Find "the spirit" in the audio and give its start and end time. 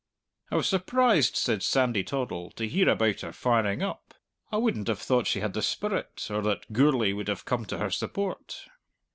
5.53-6.25